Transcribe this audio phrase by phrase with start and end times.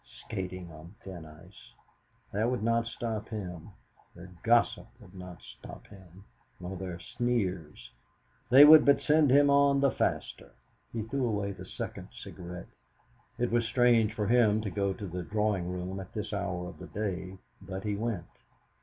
[0.25, 1.73] Skating on thin ice!
[2.31, 3.69] That would not stop him!
[4.15, 6.23] Their gossip would not stop him,
[6.59, 7.91] nor their sneers;
[8.49, 10.53] they would but send him on the faster!
[10.91, 12.69] He threw away the second cigarette.
[13.37, 16.79] It was strange for him to go to the drawing room at this hour of
[16.79, 18.25] the day, but he went.